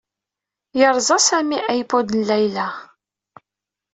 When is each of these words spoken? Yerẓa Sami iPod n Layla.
Yerẓa 0.79 1.17
Sami 1.27 1.57
iPod 1.79 2.07
n 2.15 2.21
Layla. 2.29 2.67